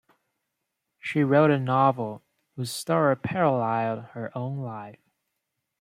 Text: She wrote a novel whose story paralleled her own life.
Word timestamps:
She 0.99 1.23
wrote 1.23 1.51
a 1.51 1.59
novel 1.59 2.23
whose 2.55 2.71
story 2.71 3.15
paralleled 3.15 4.05
her 4.15 4.35
own 4.35 4.57
life. 4.57 4.97